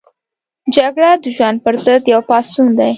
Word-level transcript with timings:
جګړه 0.75 1.11
د 1.23 1.25
ژوند 1.35 1.57
پر 1.65 1.75
ضد 1.83 2.03
یو 2.13 2.21
پاڅون 2.29 2.67
دی 2.77 2.89